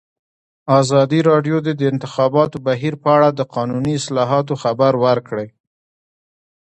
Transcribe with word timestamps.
ازادي 0.79 1.19
راډیو 1.29 1.57
د 1.67 1.69
د 1.79 1.81
انتخاباتو 1.93 2.57
بهیر 2.67 2.93
په 3.03 3.09
اړه 3.15 3.29
د 3.33 3.41
قانوني 3.55 3.93
اصلاحاتو 3.99 4.53
خبر 4.63 4.93
ورکړی. 5.05 5.47